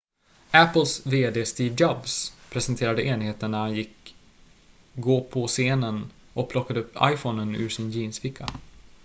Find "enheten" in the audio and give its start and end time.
3.03-3.51